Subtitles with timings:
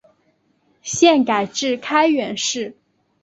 [0.81, 2.75] 现改置开原市。